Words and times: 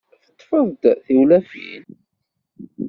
Teṭṭfeḍ-d 0.25 0.83
tiwlafin? 1.05 1.85